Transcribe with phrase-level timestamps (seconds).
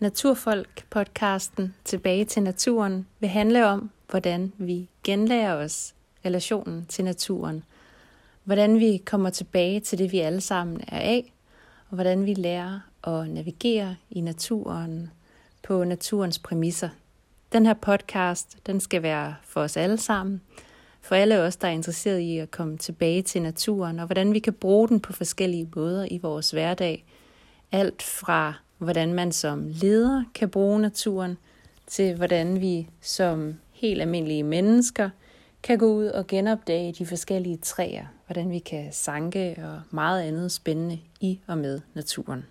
[0.00, 7.64] Naturfolk-podcasten Tilbage til naturen vil handle om, hvordan vi genlærer os relationen til naturen.
[8.44, 11.32] Hvordan vi kommer tilbage til det, vi alle sammen er af,
[11.88, 15.10] og hvordan vi lærer at navigere i naturen
[15.62, 16.88] på naturens præmisser.
[17.52, 20.40] Den her podcast, den skal være for os alle sammen,
[21.00, 24.38] for alle os, der er interesseret i at komme tilbage til naturen, og hvordan vi
[24.38, 27.04] kan bruge den på forskellige måder i vores hverdag.
[27.72, 31.36] Alt fra hvordan man som leder kan bruge naturen,
[31.86, 35.10] til hvordan vi som helt almindelige mennesker
[35.62, 40.52] kan gå ud og genopdage de forskellige træer, hvordan vi kan sanke og meget andet
[40.52, 42.44] spændende i og med naturen.